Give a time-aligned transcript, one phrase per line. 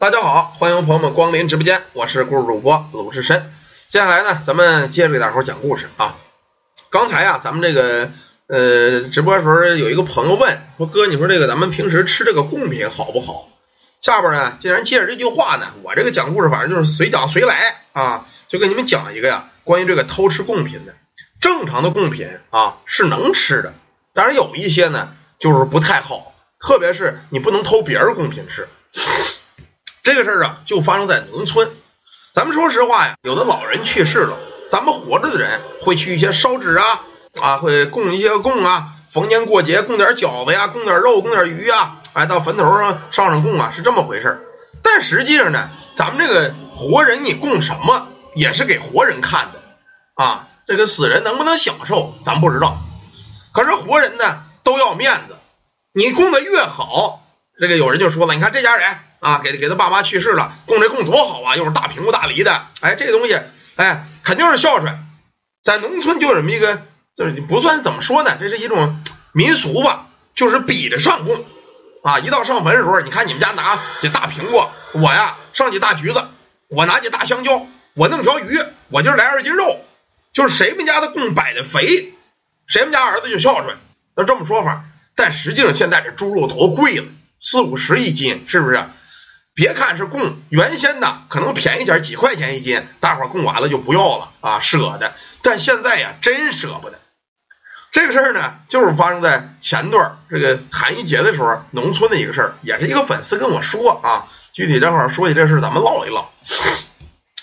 [0.00, 3.52] 大家好，欢迎朋友们光临直播间，我是故事主播鲁智深。
[3.90, 6.16] 接下来呢，咱们接着给大伙讲故事啊。
[6.88, 8.10] 刚才啊，咱们这个
[8.46, 13.50] 呃直播的时候，有一个朋友问说：“哥，你说这个咱们平时吃这个贡品好不好？”
[14.00, 20.94] 下边呢，既然接着这句话呢，我这个讲故事反正就是随讲随来啊，就跟你们讲一个呀，关于这个偷吃贡品的。
[21.42, 23.74] 正常的贡品啊是能吃的，
[24.14, 28.66] 但是有一些呢就是不太好，特别是你不能偷别人贡品吃。
[30.02, 31.70] 这个事儿啊，就发生在农村。
[32.32, 34.38] 咱们说实话呀，有的老人去世了，
[34.70, 37.02] 咱们活着的人会去一些烧纸啊，
[37.40, 44.40] 啊，会供一些供啊，逢年过节供点饺子呀，供点肉，供点鱼啊，哎，到坟头上上上供啊，是这么回事。
[44.82, 49.60] 但实际上呢，咱们这个活人你供什么，也是给活人看的
[50.24, 50.46] 啊。
[50.66, 52.78] 这个死人能不能享受，咱不知道。
[53.52, 55.36] 可是活人呢，都要面子，
[55.92, 57.20] 你供的越好，
[57.60, 58.98] 这个有人就说了，你看这家人。
[59.20, 63.38] 啊，给给他爸妈去世了，供这供多好啊，又是大苹果大梨的，哎，这东西，
[63.76, 64.98] 哎，肯定是孝顺。
[65.62, 66.82] 在农村就这么一个，
[67.14, 71.44] 就是你不算怎么说呢，这是一种民俗吧，就是比着上供
[72.02, 72.18] 啊。
[72.18, 76.24] 一到上坟的时候，你看你们家拿这大苹果，我呀上几大橘子，
[76.68, 79.84] 我拿几大香蕉，我弄条鱼，我今儿来二斤肉，
[80.32, 82.14] 就是谁们家的供摆的肥，
[82.66, 83.76] 谁们家儿子就孝顺，
[84.14, 84.84] 都这么说法。
[85.14, 87.04] 但实际上现在这猪肉多贵了，
[87.42, 88.82] 四五十一斤，是不是？
[89.54, 95.12] 别看是供，原先呢可能便宜点，几块钱一斤，大伙供完了就不要了啊，舍得。
[95.42, 96.98] 但现在呀，真舍不得。
[97.92, 106.30] 这个事儿呢，就是发生在前段这个寒衣节的时候，农村的一个事儿，也是一个粉丝跟我说啊，具体正好说起这事，咱们唠一唠。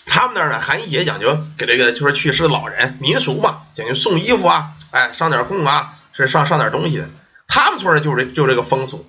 [0.05, 7.09] 他们那儿呢，寒衣节讲究给这个就是去世的老人，民俗嘛，讲究送衣服啊，哎，上点供啊，是上上点东西的。
[7.47, 9.05] 他们村呢，就是就这个风俗。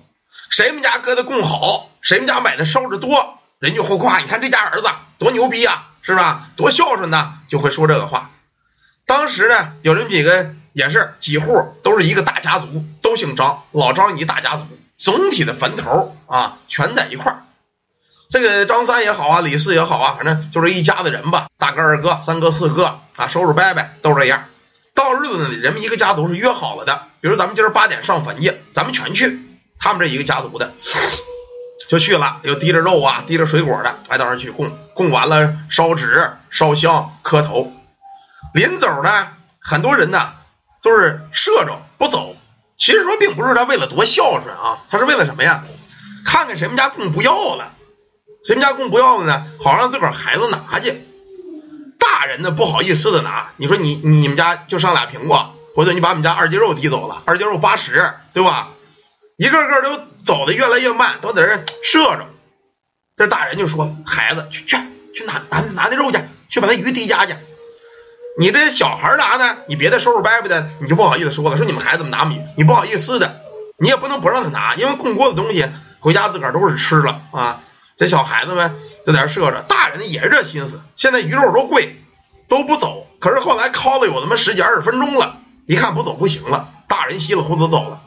[0.49, 4.19] 谁们家搁的供好，谁们家买的烧着多，人就会夸。
[4.19, 6.49] 你看这家儿子多牛逼啊，是吧？
[6.55, 8.31] 多孝顺呐，就会说这个话。
[9.05, 14.65] 当时呢，有这么几个，也是几户都是一个大家族，都姓张，老张一大家族，
[14.97, 17.43] 总体的坟头啊全在一块儿。
[18.31, 24.45] 这个张三也好啊，李四也好啊，反正就是一家子人吧，大哥二哥、三哥四哥啊，叔叔伯伯都这样。
[24.93, 29.39] 到日子呢，人们一个家族是约好了的，比如咱们今儿八点上坟去，咱们全去。
[29.79, 30.73] 他们这一个家族的
[31.89, 37.71] 就去了，有提着肉啊，提着水果的，哎，到那儿去供，供完了烧纸、烧香、磕头。
[38.53, 39.27] 临走呢，
[39.59, 40.33] 很多人呢
[40.83, 42.35] 都是赊着不走。
[42.77, 45.63] 其实说并不是他为了多孝顺啊，他是为了什么呀？
[46.25, 47.73] 看看谁们家供不要了，
[48.45, 49.45] 谁们家供不要了呢？
[49.59, 51.05] 好让自个儿孩子拿去。
[51.97, 58.69] 大人呢不好意思的拿，你说你你们家就上俩苹果，或者你把我们家二斤肉提走了，二斤肉八十，对吧？
[59.39, 62.25] 一个个都走的越来越慢，都在这射着。
[63.15, 64.77] 这大人就说：“孩子，去去
[65.15, 66.19] 去拿拿拿那肉去，
[66.49, 67.35] 去把那鱼提家去。
[68.37, 71.55] 你这小孩拿呢，你别的收拾伯伯的，你就不好意思说了。
[71.55, 73.39] 说你们孩子们拿米，你不好意思的，
[73.77, 75.65] 你也不能不让他拿，因为供锅的东西
[76.01, 77.61] 回家自个儿都是吃了啊。
[77.97, 78.75] 这小孩子们
[79.05, 80.81] 就在这射着，大人呢也是这心思。
[80.97, 81.95] 现在鱼肉都贵，
[82.49, 83.07] 都不走。
[83.21, 88.01] 可是后来敲了有他妈十几二十分钟了，一看不走不行了，大人稀里糊涂走了。”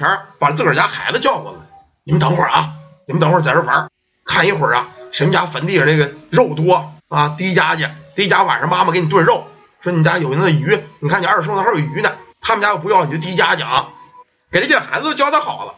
[0.00, 1.58] 前把自个儿家孩子叫过来，
[2.04, 2.72] 你们等会儿啊，
[3.06, 3.90] 你们等会儿在这玩，
[4.24, 9.46] 看一会儿啊，谁们家坟地上那个肉多啊，第一家去，第一家晚上妈妈给你炖肉，
[9.82, 13.92] 说你家有那鱼，你看你二叔那还有鱼呢，他们家要不要你就第一家讲，
[14.50, 15.74] 给这些孩子都交代好了，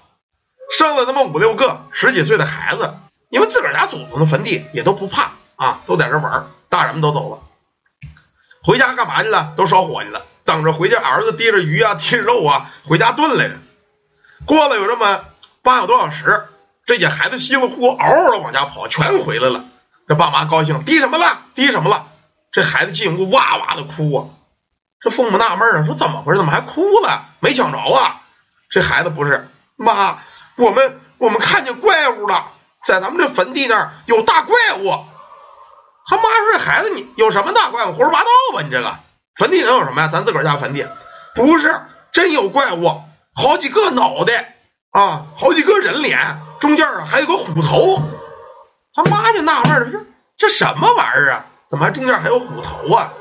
[0.71, 2.95] 生了那么五六个十几岁的孩子，
[3.29, 7.41] 因为自个儿家祖宗的坟地也都不怕啊，都在这玩，大人们都走了，
[8.63, 9.53] 回家干嘛去了？
[9.57, 10.23] 都烧火去了。
[10.45, 13.55] 等着回家，儿子提着鱼啊，提着肉啊，回家炖来着。
[14.47, 15.25] 过了有这么
[15.63, 16.49] 半个多小时，
[16.85, 19.65] 这些孩子稀里糊涂嗷嗷的往家跑，全回来了。
[20.09, 21.39] 这爸妈高兴，滴什么了？
[21.55, 22.07] 滴什么了？
[22.51, 24.27] 这孩子进屋哇哇的哭啊！
[25.01, 26.37] 这父母纳闷啊，说怎么回事？
[26.39, 27.27] 怎么还哭了？
[27.41, 28.21] 没抢着啊？
[28.69, 30.19] 这孩子不是妈，
[30.57, 32.49] 我们我们看见怪物了，
[32.85, 35.05] 在咱们这坟地那儿有大怪物。
[36.05, 37.93] 他妈说：“这孩子你有什么大怪物？
[37.93, 38.63] 胡说八道吧！
[38.63, 38.97] 你这个。”
[39.37, 40.09] 坟地能有什么呀？
[40.13, 40.87] 咱自个儿家坟地
[41.35, 41.81] 不是
[42.11, 43.03] 真有怪物，
[43.35, 44.57] 好几个脑袋
[44.91, 48.03] 啊，好几个人脸，中间啊还有个虎头。
[48.95, 50.05] 他妈就纳闷了，这
[50.37, 51.47] 这什么玩意儿啊？
[51.71, 53.13] 怎么还中间还有虎头啊？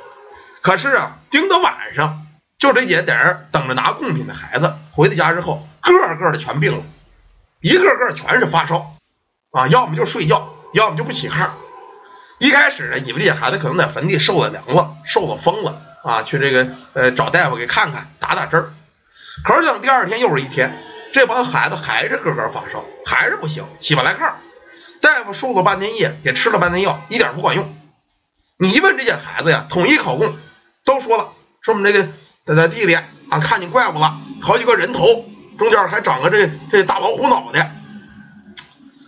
[0.62, 2.26] 可是啊，盯到晚上，
[2.60, 6.84] 就这些在这等着拿贡品的孩子回到家之后，个个的全病了，
[7.62, 8.96] 一个个全是发烧
[9.52, 11.48] 啊，要么就睡觉，要么就不起炕。
[12.38, 15.82] 一开始呢，以为这些孩子可能在坟地受了凉了，受了风了。
[16.04, 18.74] 啊，去这个呃找大夫给看看，打打针。
[19.44, 20.78] 可是等第二天又是一天，
[21.14, 24.34] 这帮孩子还是个个发烧，还是不行，起不来炕。
[25.02, 27.76] 大夫输了半天液，也吃了半天药，一点不管用。
[28.58, 30.36] 你一问这些孩子呀，统一口供，
[30.86, 32.08] 都说了，说我们这个
[32.46, 35.26] 在在地里啊看见怪物了，好几个人头，
[35.58, 37.76] 中间还长个这这大老虎脑袋。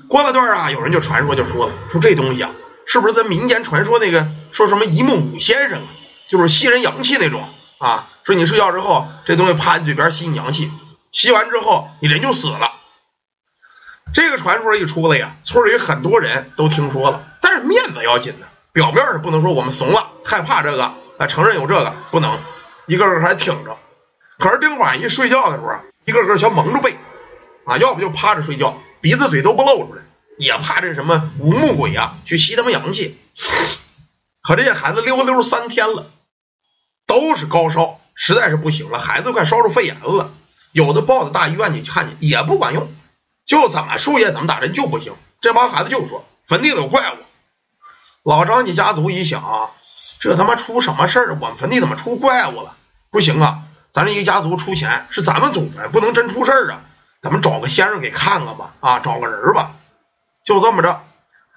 [0.07, 2.51] 过了段啊，有人就传说就说了，说这东西啊，
[2.87, 5.87] 是不是咱民间传说那个说什么一木五先生啊，
[6.27, 7.43] 就是吸人阳气那种
[7.83, 8.07] 啊？
[8.23, 10.71] 说你睡觉之后，这东西趴你嘴边吸你阳气，
[11.11, 12.71] 吸完之后你人就死了。
[14.13, 22.39] 这个传说一出来呀，村里很多人都听说了，但是面子要紧呢，表面上不能说我们怂了，害怕这个啊，承认有这个不能，
[22.85, 23.77] 一个个还挺着。
[24.39, 25.73] 可是这晚一睡觉的时候，
[26.05, 26.95] 一个个全蒙着背
[27.65, 30.03] 啊，要不就趴着睡觉，鼻子嘴都不露出来，
[30.37, 33.19] 也怕这什么五目鬼啊去吸他们阳气。
[34.41, 36.05] 可这些孩子溜溜三天了，
[37.05, 40.31] 都是高烧，实在是不行了，孩子快烧出肺炎了，
[40.71, 42.91] 有的抱到大医院去看去也不管用。
[43.45, 47.15] 就怎么输液怎么打针就不行，这帮孩子就说坟地里有怪物。
[48.23, 49.71] 老张家家族一想啊，
[50.19, 51.37] 这他妈出什么事儿？
[51.41, 52.75] 我们坟地怎么出怪物了？
[53.11, 56.81] 不行啊，咱这一家族出钱是咱们祖坟，不能真出事儿啊！
[57.21, 59.73] 咱们找个先生给看看吧，啊，找个人吧。
[60.45, 61.03] 就这么着，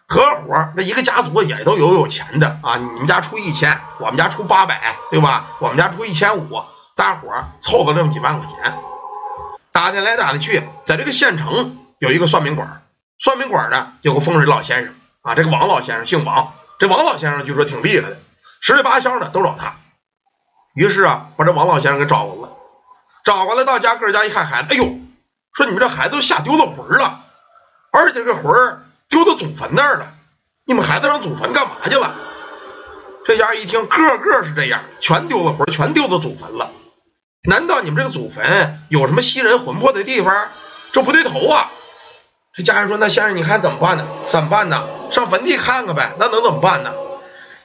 [0.09, 2.77] 合伙这一个家族也都有有钱的啊。
[2.77, 5.47] 你们家出一千，我们家出八百，对吧？
[5.59, 6.63] 我们家出一千五，
[6.95, 8.79] 大伙凑个这么几万块钱。
[9.73, 12.83] 打听来打听去，在这个县城有一个算命馆，
[13.19, 18.17] 算命馆呢有个风水老先生啊，这个王老先生姓王，这王老先生据说挺厉害的，
[18.61, 19.75] 十里八乡的都找他。
[20.75, 22.53] 于是啊，把这王老先生给找过来，
[23.25, 24.85] 找过来到家个家一看孩子，哎呦，
[25.53, 27.21] 说你们这孩子都吓丢了魂了，
[27.91, 30.13] 而且这个魂儿丢到祖坟那儿了，
[30.65, 32.15] 你们孩子上祖坟干嘛去了？
[33.27, 36.71] 这家一听，个个是这样，全丢了魂，全丢到祖坟了。
[37.49, 40.49] 难道你们这个祖坟有什么吸人魂魄的地方？
[40.93, 41.71] 这不对头啊！
[42.57, 44.07] 这家人说：“那先生，你看怎么办呢？
[44.27, 44.89] 怎么办呢？
[45.11, 46.15] 上坟地看看呗。
[46.19, 46.93] 那能怎么办呢？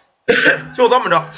[0.76, 1.30] 就这么着，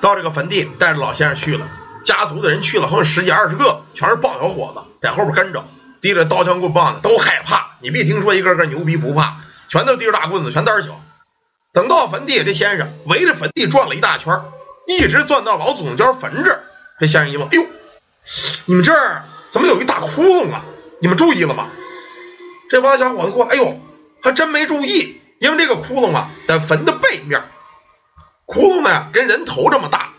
[0.00, 1.68] 到这个坟地，带着老先生去了。
[2.04, 5.64] 家族的人去了，好像十几二十个，全是棒小伙子，在后边跟着，
[6.00, 7.76] 提着刀枪棍棒的，都害怕。
[7.80, 9.36] 你别听说一个个牛逼不怕，
[9.68, 11.00] 全都提着大棍子，全胆小。
[11.72, 14.42] 等到坟地，这先生围着坟地转了一大圈，
[14.86, 16.60] 一直转到老祖宗家坟这。
[16.98, 17.66] 这先生一问：“哎呦，
[18.64, 20.64] 你们这儿怎么有一大窟窿啊？
[21.00, 21.68] 你们注意了吗？”
[22.70, 23.80] 这帮小伙子过，哎呦，
[24.22, 27.44] 还真没注意，因为这个窟窿啊在坟的背面，
[28.46, 30.10] 窟窿呢跟人头这么大，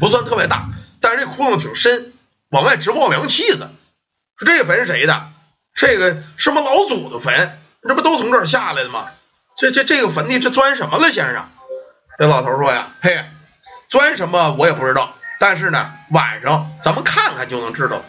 [0.00, 0.68] 不算特别大，
[1.00, 2.12] 但是这窟窿挺深，
[2.48, 3.68] 往外直冒凉气子。
[4.44, 5.28] 说这坟是谁的？
[5.74, 7.58] 这个什么老祖的坟？
[7.82, 9.08] 这不都从这儿下来的吗？
[9.56, 11.48] 这这这个坟地是钻什么了，先生？
[12.18, 13.24] 这老头说呀：“嘿，
[13.88, 18.02] 钻什么我也不知道。”但是呢，晚上咱们看看就能知道。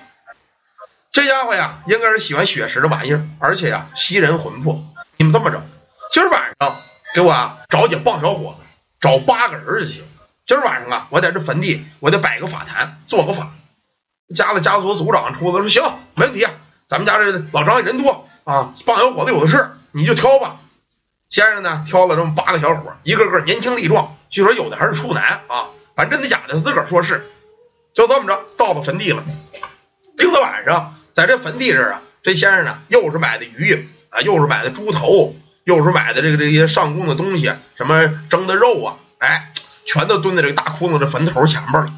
[1.11, 4.83] 这家伙呀，应该是喜欢血食的玩意儿，而且呀，吸人魂魄。
[5.17, 5.63] 你们这么着，
[6.11, 6.81] 今儿晚上
[7.13, 8.65] 给我啊找几棒小伙子，
[8.99, 10.03] 找八个人就行。
[10.45, 13.51] 今儿晚上啊，我在这坟地，我得摆个法坛，做个法。
[14.35, 15.83] 家的家族族长出来说：“行，
[16.15, 16.45] 没问题，
[16.87, 20.57] 咱们家这老张人多啊，棒小伙子有的是，你就挑吧。”
[21.29, 25.69] 先生呢，挑了这么八个小伙，一个个年轻力壮，据说有的还是处男啊。
[25.95, 27.27] 反正真的假的，他自个儿说是，
[27.93, 29.23] 就这么着到了坟地了。
[30.15, 39.51] 盯了晚上，在这坟地这儿啊，这先生呢又是买的鱼啊，又是买的猪头，又是买的这个这些上供的东西，什么蒸的肉啊，哎，
[39.85, 41.93] 全都蹲在这个大窟窿这坟头前边了。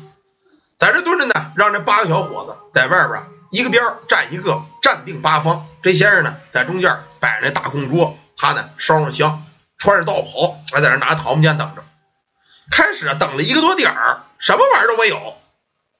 [0.77, 5.65] 在这蹲着呢，让这八个小伙子在外边一个边站一个，站定八方。
[5.81, 9.43] 这先生呢在中间摆着那大供桌，他呢烧上香，
[9.77, 11.83] 穿着道袍，还在那拿桃木剑等着。
[12.71, 15.35] 开始啊，等了一个多点儿，什么玩意儿都没有。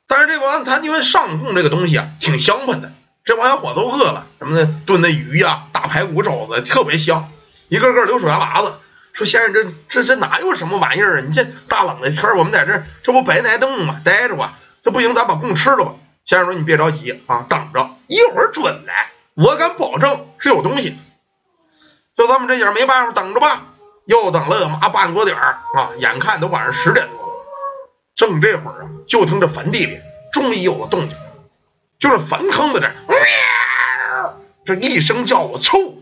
[0.08, 2.92] 但是这王他因为上供这个东西啊，挺香喷的。
[3.24, 7.32] 这帮小伙都饿了，什么的炖的鱼呀、大排骨肘子特别香，
[7.70, 8.74] 一个个流水牙子。
[9.14, 11.24] 说先生，这这这哪有什么玩意儿啊？
[11.26, 14.02] 你这大冷的天，我们在这这不白挨冻吗？
[14.04, 15.96] 待着吧，这不行，咱把供吃了吧。
[16.26, 20.96] 先生说：“你别着急啊，等着，一会儿准来，我敢保证是有东西。”
[22.16, 23.66] 就咱们这样，没办法，等着吧。
[24.06, 27.34] 又等了妈半个多点儿啊，眼看都晚上十点多了。
[28.16, 30.00] 正这会儿啊，就听这坟地里
[30.32, 31.18] 终于有了动静，
[31.98, 35.96] 就是坟坑子这喵，这一声叫，我嗖，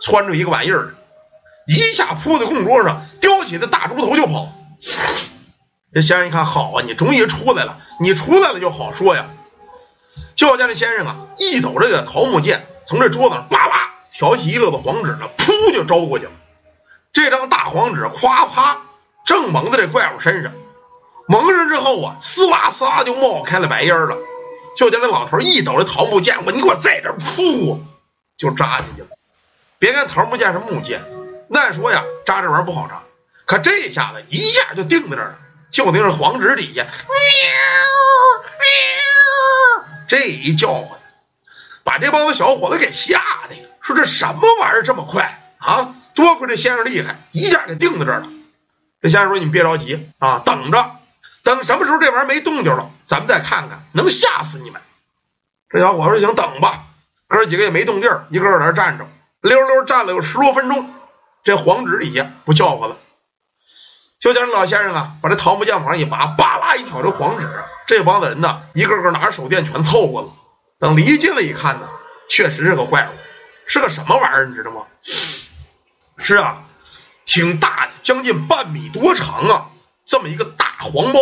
[0.00, 0.94] 窜出一个玩意儿来，
[1.66, 4.48] 一下扑在供桌上，叼起这大猪头就跑。
[5.94, 9.26] 这先生一看，好啊，你终于出来了，你出来了就好说呀。
[10.34, 16.32] 就见这先生啊，一抖这个桃木剑，从这桌子上叭叭挑起一溜子黄纸了，噗就招过去了。
[17.12, 18.82] 这张大黄纸夸啪
[19.24, 20.52] 正蒙在这怪物身上，
[21.28, 24.16] 蒙上之后啊，呲啦呲啦就冒开了白烟了。
[24.76, 27.80] 就见那老头一抖这桃木剑，我你给我在这扑，
[28.36, 29.08] 就扎进去了。
[29.78, 31.00] 别看桃木剑是木剑，
[31.52, 33.04] 按说呀扎这玩意儿不好扎，
[33.46, 35.38] 可这下子一下就定在这儿了，
[35.74, 36.90] 就定是黄纸底下，喵
[38.60, 41.00] 喵，这一叫唤，
[41.82, 45.96] 把这帮子小伙子给吓的，说这什么玩意儿这么快啊？
[46.14, 48.28] 多亏这先生厉害，一下给定在这儿了。
[49.02, 50.92] 这先生说：“你别着急啊，等着，
[51.42, 54.80] 等什么时候这玩意儿没动静了，咱们再看看，能吓死你们。”
[55.68, 56.84] 这小伙说：“行，等吧。”
[57.26, 59.08] 哥几个也没动静儿，一个个在那站着，
[59.40, 60.94] 溜溜站了有十多分钟，
[61.42, 62.96] 这黄纸底下不叫唤了。
[64.24, 67.46] 就见这老先生啊，把这桃木剑往上一拔，扒拉一挑这黄纸，
[67.86, 70.28] 这帮子人呢，一个个拿着手电全凑过了。
[70.80, 71.86] 等离近了一看呢，
[72.30, 73.12] 确实是个怪物，
[73.66, 74.86] 是个什么玩意儿，你知道吗？
[76.22, 76.64] 是啊，
[77.26, 79.66] 挺大的，将近半米多长啊，
[80.06, 81.20] 这么一个大黄猫。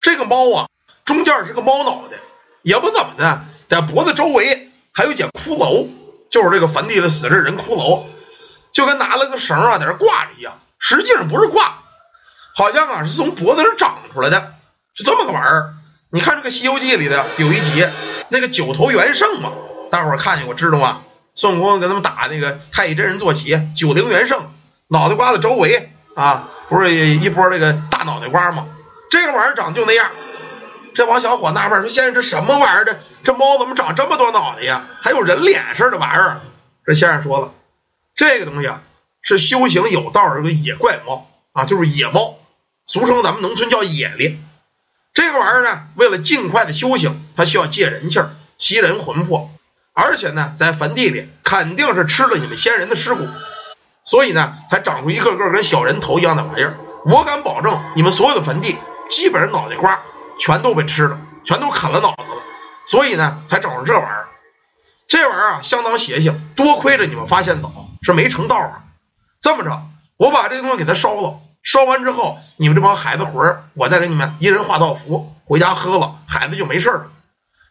[0.00, 0.68] 这个猫啊，
[1.04, 2.16] 中间是个猫脑袋，
[2.62, 5.86] 也不怎么的，在脖子周围还有点骷髅，
[6.30, 8.04] 就是这个坟地里死这人骷髅，
[8.72, 10.58] 就跟拿了个绳啊在这挂着一样。
[10.78, 11.82] 实际上不是挂，
[12.56, 14.54] 好像啊是从脖子上长出来的，
[14.94, 15.74] 是这么个玩意儿。
[16.10, 17.86] 你看这个《西游记》里的有一集，
[18.30, 19.52] 那个九头元圣嘛，
[19.90, 21.02] 大伙儿看见过知道吗？
[21.34, 24.50] 孙悟空跟他们打那个太乙真人坐骑，九灵元圣
[24.88, 28.66] 脑袋瓜子周围啊，不是一波那个大脑袋瓜吗？
[29.10, 30.10] 这个玩意儿长就那样。
[30.94, 32.84] 这帮小伙纳闷说：“先生，这什么玩意儿？
[32.86, 34.86] 这这猫怎么长这么多脑袋呀？
[35.02, 36.40] 还有人脸似的玩意儿？”
[36.86, 37.52] 这先生说了
[38.16, 38.80] ：“这个东西啊，
[39.20, 42.38] 是修行有道的个野怪猫啊，就是野猫，
[42.86, 44.38] 俗称咱们农村叫野猎。
[45.12, 49.50] 这个玩意儿呢，为了尽快的修行，它需要借人气儿，吸人魂魄。”
[49.92, 53.26] 而且呢，在坟地里肯定是吃了你们先人的尸骨，
[54.04, 56.76] 所以呢，才长出一个个跟小人头一样的玩意儿。
[57.06, 58.76] 我敢保证，你们所有的坟地
[59.08, 60.02] 基本上脑袋瓜
[60.38, 62.42] 全都被吃了，全都啃了脑子了。
[62.86, 64.28] 所以呢，才长出这玩意儿。
[65.08, 66.40] 这玩意儿啊，相当邪性。
[66.56, 68.84] 多亏着你们发现早，是没成道啊。
[69.40, 69.82] 这么着，
[70.18, 77.08] 我把这东西给它烧了，烧完之后，你们这帮孩子魂儿，我再给你们一人画道符，回家喝了，孩子就没事了。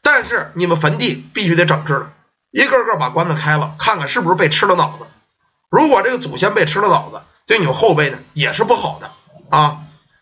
[0.03, 2.11] 但是你们坟地必须得整治了。
[2.51, 5.05] 一个个把棺材开了，看看是不是被吃了脑子。
[5.69, 9.11] 如果这个祖先被吃了脑子，对你们后辈呢也是不好的
[9.49, 9.77] 啊！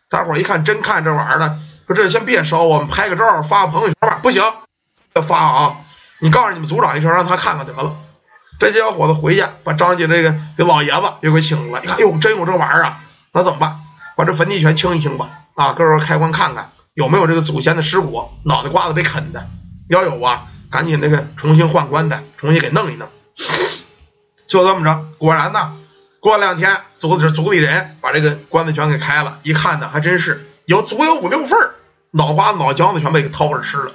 [0.07, 4.19] 大伙一看，真看这玩意儿呢，说这先别烧，我们拍个照发个朋友圈吧。
[4.21, 4.43] 不行，
[5.27, 5.77] 发啊！
[6.19, 7.95] 你告诉你们组长一声，让他看看得了。
[8.59, 12.99] 这些小伙子回去把张家这个这老爷子又给请来，一看，哟，真有这玩意儿啊！
[13.33, 13.79] 那怎么办？
[14.15, 15.41] 把这坟地全清一清吧！
[15.55, 19.49] 啊，各个开棺看看有没有这个祖先的尸骨，脑袋瓜子被啃的，
[19.89, 20.47] 要有啊。
[20.69, 23.07] 赶紧那个重新换棺材，重新给弄一弄，
[24.47, 25.05] 就这么着。
[25.19, 25.75] 果然呢，
[26.19, 31.59] 过了两天族里族里人把这个棺材全给开了，一看呢，还真是有足有五六份
[32.09, 33.91] 脑瓜子脑浆子全被给掏着吃了。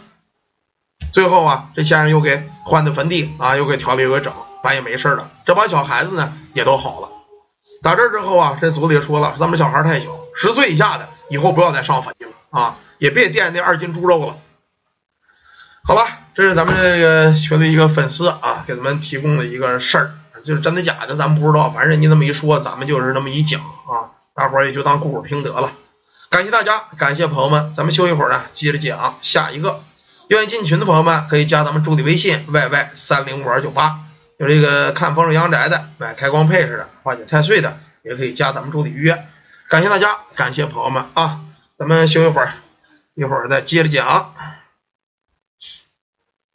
[1.11, 5.31] 最后啊，这先生又给换的坟地啊，又给调理又给整，反正也没事了。
[5.47, 7.09] 这帮小孩子呢也都好了。
[7.83, 14.37] 打这之后啊，这组里说了，咱们小孩太小，十岁以下的以后不要再上坟去了啊，也别惦那二斤猪肉了。
[15.85, 16.21] 好吧。
[16.39, 21.69] 这是咱们这个群的一个粉丝啊，给咱们提供的一个事儿，就是真的假的，咱们不知道。
[21.71, 25.73] 反正人家这么一说，咱们就是这么一讲啊，大伙儿也就当故事听得了。
[26.31, 29.83] 感谢大家，感谢朋友们，咱们休一会儿呢，接着讲下一个。
[30.29, 33.99] 愿意进群的朋友们可以加咱们助理微信 yy 三零五二九八，
[34.39, 39.27] 有这个看风水阳宅的，买开光配饰的，化解太岁的，也可以加咱们助理预约。
[39.69, 41.41] 感谢大家，感谢朋友们啊，
[41.77, 42.53] 咱们休一会儿，
[43.15, 44.33] 一会儿再接着讲。